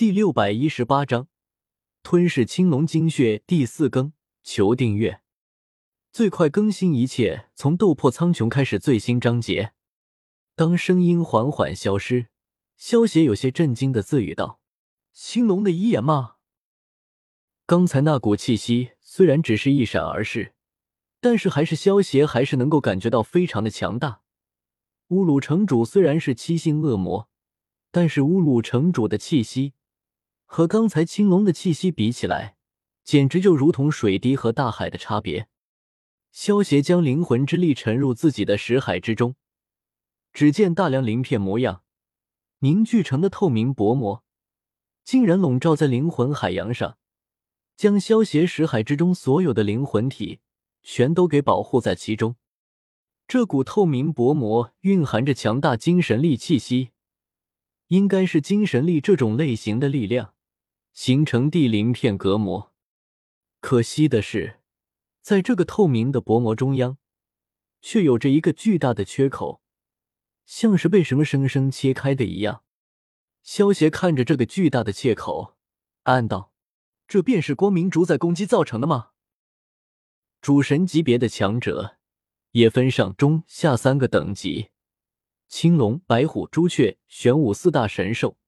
[0.00, 1.28] 第六百一十八章
[2.02, 5.20] 吞噬青龙精血第四更，求订阅，
[6.10, 9.74] 最快更新一切从斗破苍穹开始最新章节。
[10.56, 12.28] 当声音缓缓消失，
[12.78, 14.58] 萧邪有些震惊的自语道
[15.12, 16.36] ：“青龙的遗言吗？
[17.66, 20.54] 刚才那股气息虽然只是一闪而逝，
[21.20, 24.22] 但是还是萧邪还是能够感觉到非常的强大。
[25.08, 27.28] 乌鲁城主虽然是七星恶魔。”
[27.92, 29.74] 但是乌鲁城主的气息
[30.52, 32.56] 和刚才青龙的气息比起来，
[33.04, 35.46] 简直就如同水滴和大海的差别。
[36.32, 39.36] 萧协将灵魂之力沉入自己的识海之中，
[40.32, 41.84] 只见大量鳞片模样
[42.58, 44.24] 凝聚成的透明薄膜，
[45.04, 46.98] 竟然笼罩在灵魂海洋上，
[47.76, 50.40] 将萧协识海之中所有的灵魂体
[50.82, 52.34] 全都给保护在其中。
[53.28, 56.90] 这股透明薄膜蕴含着强大精神力气息。
[57.86, 60.34] 应该是精神力这种类型的力量
[60.92, 62.72] 形成地鳞片隔膜。
[63.60, 64.60] 可惜的是，
[65.20, 66.98] 在这个透明的薄膜中央，
[67.80, 69.62] 却有着一个巨大的缺口，
[70.46, 72.64] 像是被什么生生切开的一样。
[73.42, 75.56] 萧协看着这个巨大的切口，
[76.02, 76.52] 暗道
[77.08, 79.10] ：“这便是光明主宰攻击造成的吗？”
[80.42, 81.98] 主神级别的强者
[82.52, 84.70] 也分上中下三个等级。
[85.48, 88.38] 青龙、白虎、朱雀、玄武四大神兽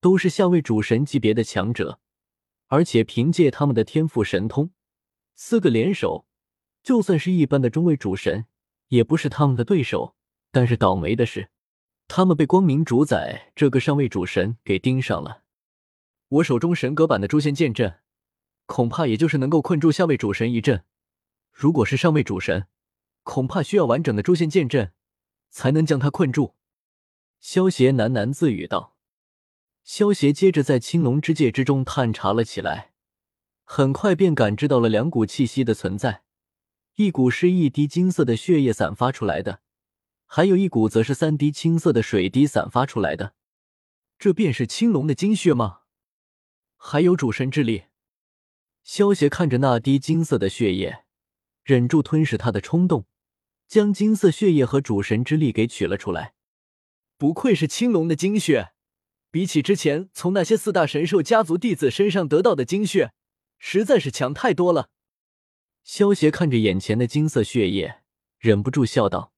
[0.00, 2.00] 都是下位主神级别的强者，
[2.66, 4.70] 而且凭借他们的天赋神通，
[5.34, 6.26] 四个联手，
[6.82, 8.46] 就算是一般的中位主神，
[8.88, 10.14] 也不是他们的对手。
[10.50, 11.50] 但是倒霉的是，
[12.08, 15.42] 他们被光明主宰这个上位主神给盯上了。
[16.28, 18.00] 我手中神格版的诛仙剑阵，
[18.66, 20.84] 恐怕也就是能够困住下位主神一阵。
[21.52, 22.66] 如果是上位主神，
[23.22, 24.92] 恐怕需要完整的诛仙剑阵。
[25.48, 26.54] 才能将他困住，
[27.40, 28.95] 萧邪喃喃自语道。
[29.86, 32.92] 萧邪接着在青龙之界之中探查了起来，
[33.62, 36.24] 很快便感知到了两股气息的存在，
[36.96, 39.60] 一股是一滴金色的血液散发出来的，
[40.26, 43.34] 还有一股则是三滴青色的水滴散发出来的。
[44.18, 45.82] 这便是青龙的精血吗？
[46.76, 47.84] 还有主神之力？
[48.82, 51.04] 萧邪看着那滴金色的血液，
[51.62, 53.06] 忍住吞噬它的冲动。
[53.68, 56.34] 将金色血液和主神之力给取了出来，
[57.16, 58.72] 不愧是青龙的精血，
[59.30, 63.12] 比起之前从那些四大神兽家族弟子身上得到的精血，
[63.58, 64.90] 实在是强太多了。
[65.82, 68.02] 萧协看着眼前的金色血液，
[68.38, 69.32] 忍不住笑道。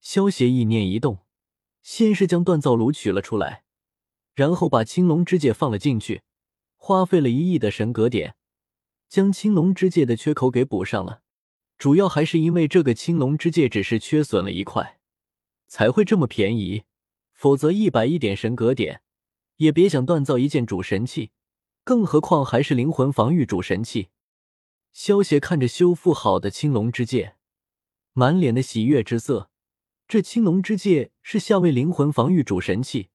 [0.00, 1.18] 萧协意念一动，
[1.82, 3.64] 先是将锻造炉取了出来，
[4.34, 6.22] 然后把青龙之戒放了进去，
[6.76, 8.36] 花费了一亿的神格点，
[9.08, 11.22] 将青龙之戒的缺口给补上了。
[11.76, 14.98] 主要还是因为这个青龙之戒只是缺损了一块，
[15.66, 16.84] 才会这么便宜。
[17.38, 19.00] 否则一百亿点神格点，
[19.58, 21.30] 也别想锻造一件主神器，
[21.84, 24.08] 更何况还是灵魂防御主神器。
[24.90, 27.36] 萧协看着修复好的青龙之戒，
[28.12, 29.50] 满脸的喜悦之色。
[30.08, 33.10] 这青龙之戒是下位灵魂防御主神器，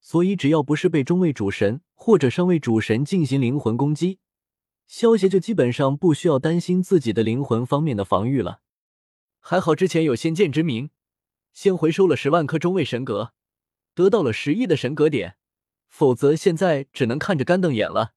[0.00, 4.18] 所以只要不是被中位主神或者上位主神进行灵魂攻击。
[4.88, 8.60] 萧协就基本上不需要担心自己的灵魂方面的防御了。
[9.38, 10.90] 还好之前有先见之明，
[11.52, 13.32] 先回收了十万颗中位神格，
[13.94, 15.36] 得到了十亿的神格点，
[15.88, 18.14] 否则现在只能看着干瞪眼了。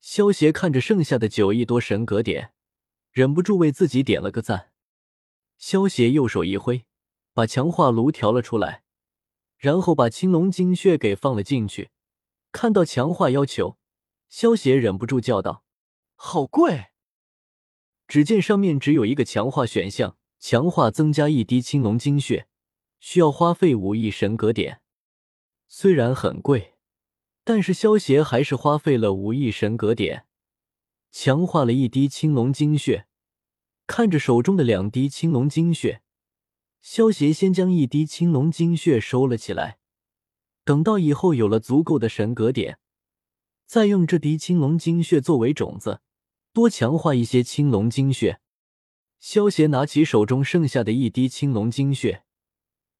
[0.00, 2.52] 萧协看着剩下的九亿多神格点，
[3.12, 4.72] 忍不住为自己点了个赞。
[5.58, 6.86] 萧协右手一挥，
[7.34, 8.82] 把强化炉调了出来，
[9.58, 11.90] 然后把青龙精血给放了进去。
[12.50, 13.78] 看到强化要求，
[14.28, 15.64] 萧协忍不住叫道。
[16.14, 16.86] 好贵！
[18.08, 22.48] 只见上面只有一个强化选项，强化增加一滴青龙精血，
[23.00, 24.80] 需要花费五亿神格点。
[25.66, 26.74] 虽然很贵，
[27.42, 30.26] 但是萧协还是花费了五亿神格点，
[31.10, 33.06] 强化了一滴青龙精血。
[33.86, 36.02] 看着手中的两滴青龙精血，
[36.80, 39.78] 萧协先将一滴青龙精血收了起来，
[40.64, 42.78] 等到以后有了足够的神格点，
[43.66, 46.02] 再用这滴青龙精血作为种子。
[46.52, 48.40] 多强化一些青龙精血。
[49.20, 52.24] 萧协拿起手中剩下的一滴青龙精血，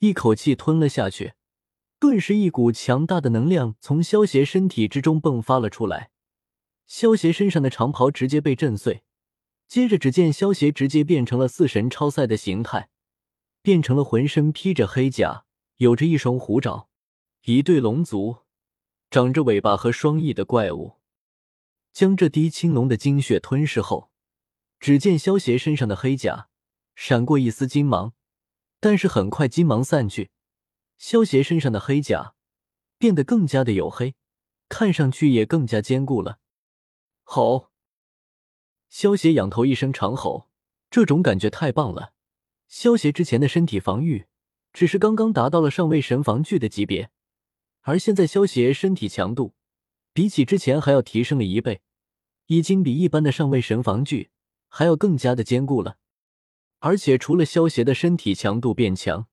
[0.00, 1.34] 一口气吞了下去，
[1.98, 6.10] 顿时一股强大的能量从萧协身体之中迸发了出来。
[6.86, 9.02] 萧协身上的长袍直接被震碎，
[9.66, 12.90] 接着只见萧协直接变成了四神超赛的形态，
[13.60, 15.44] 变成了浑身披着黑甲，
[15.78, 16.88] 有着一双虎爪，
[17.44, 18.38] 一对龙足，
[19.10, 20.98] 长着尾巴和双翼的怪物。
[21.92, 24.12] 将这滴青龙的精血吞噬后，
[24.78, 26.48] 只见萧协身上的黑甲
[26.94, 28.14] 闪过一丝金芒，
[28.80, 30.30] 但是很快金芒散去，
[30.96, 32.34] 萧协身上的黑甲
[32.98, 34.14] 变得更加的黝黑，
[34.68, 36.38] 看上去也更加坚固了。
[37.22, 37.70] 吼！
[38.88, 40.48] 萧协仰头一声长吼，
[40.90, 42.12] 这种感觉太棒了。
[42.68, 44.26] 萧协之前的身体防御
[44.72, 47.10] 只是刚刚达到了上位神防具的级别，
[47.80, 49.54] 而现在萧协身体强度
[50.12, 51.82] 比起之前还要提升了一倍，
[52.46, 54.30] 已经比一般的上位神防具
[54.68, 55.98] 还要更加的坚固了。
[56.80, 59.26] 而且除了萧协的身体强度变强，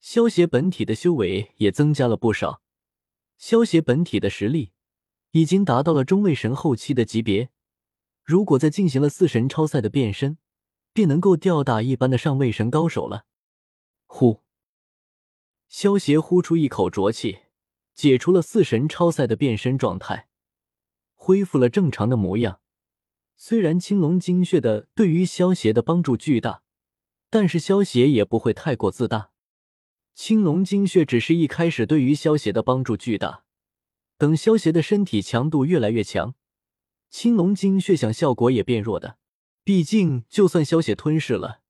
[0.00, 2.62] 萧协本体的修为也增加了不少。
[3.38, 4.72] 萧协本体的实力
[5.30, 7.50] 已经达到了中位神后期的级别，
[8.22, 10.38] 如果再进行了四神超赛的变身，
[10.92, 13.26] 便能够吊打一般的上位神高手了。
[14.06, 14.42] 呼，
[15.68, 17.40] 萧协呼出一口浊气，
[17.94, 20.28] 解除了四神超赛的变身状态，
[21.14, 22.60] 恢复了正常的模样。
[23.36, 26.62] 虽然青龙精血的对于萧协的帮助巨大，
[27.30, 29.30] 但是萧协也不会太过自大。
[30.14, 33.44] 青龙精血只是一开始对于萧协的帮助巨大，
[34.16, 36.34] 等萧协的身体强度越来越强，
[37.10, 39.18] 青龙精血想效果也变弱的。
[39.62, 41.60] 毕竟，就算萧邪吞噬了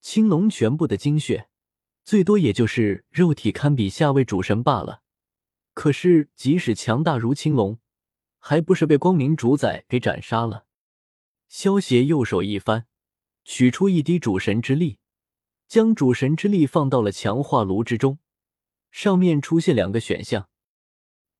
[0.00, 1.48] 青龙全部的精血，
[2.04, 5.02] 最多也就是肉体堪比下位主神罢了。
[5.74, 7.78] 可是，即使强大如青龙，
[8.38, 10.66] 还不是被光明主宰给斩杀了？
[11.48, 12.86] 萧协右手一翻，
[13.44, 14.98] 取出一滴主神之力。
[15.68, 18.18] 将主神之力放到了强化炉之中，
[18.90, 20.50] 上面出现两个选项。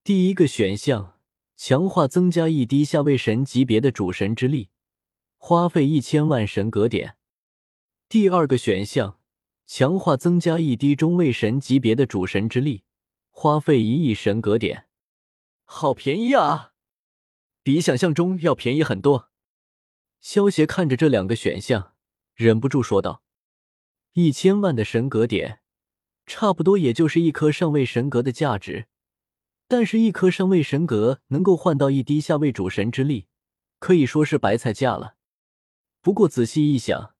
[0.02, 1.18] 第一个选项，
[1.54, 4.70] 强化增加一滴下位神级别的主神之力，
[5.36, 7.18] 花费一千万神格点。
[8.08, 9.20] 第二个选项，
[9.66, 12.84] 强化增加一滴中位神级别的主神之力，
[13.30, 14.86] 花费一亿神格点。
[15.64, 16.72] 好便宜啊，
[17.62, 19.28] 比想象中要便宜很多。
[20.20, 21.91] 萧协看着这两个选项，
[22.34, 23.22] 忍不住说道。
[24.12, 25.60] 一千万的神格点，
[26.26, 28.88] 差不多也就是一颗上位神格的价值。
[29.68, 33.26] 但是，一颗上位神格能够换到一滴下位主神之力，
[33.78, 35.16] 可以说是白菜价了。
[36.02, 37.14] 不过仔细一想，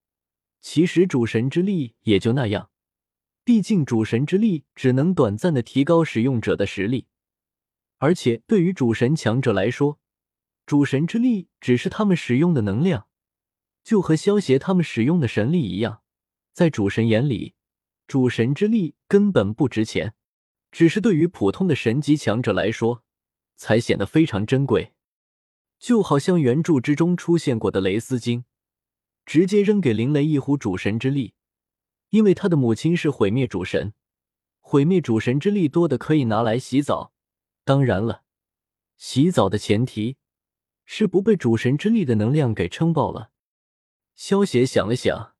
[0.61, 2.70] 其实主神之力也就那样。
[3.43, 7.06] 毕竟主神之力只能短暂的提高使用者的实力，
[7.97, 9.99] 而且对于主神强者来说，
[10.67, 13.08] 主神之力只是他们使用的能量，
[13.82, 16.02] 就和萧协他们使用的神力一样。
[16.52, 17.55] 在主神眼里，
[18.06, 20.14] 主神之力根本不值钱，
[20.70, 23.02] 只是对于普通的神级强者来说，
[23.56, 24.93] 才显得非常珍贵。
[25.79, 28.44] 就好像原著之中出现过的雷斯金，
[29.26, 31.34] 直接扔给林雷一壶主神之力，
[32.11, 33.93] 因为他的母亲是毁灭主神，
[34.61, 37.12] 毁灭主神之力多的可以拿来洗澡。
[37.64, 38.23] 当然了，
[38.96, 40.17] 洗澡的前提
[40.84, 43.31] 是不被主神之力的能量给撑爆了。
[44.14, 45.32] 萧协想了想。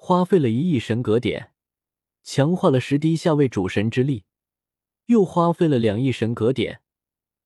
[0.00, 1.52] 花费了一亿神格点，
[2.22, 4.24] 强化了十滴下位主神之力，
[5.06, 6.80] 又花费了两亿神格点，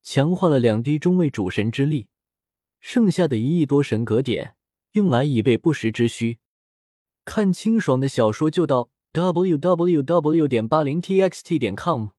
[0.03, 2.07] 强化了两滴中位主神之力，
[2.79, 4.55] 剩下的一亿多神格点
[4.91, 6.37] 用来以备不时之需。
[7.25, 10.47] 看清爽的小说就到 w w w.
[10.47, 12.09] 点八零 t x t 点 com。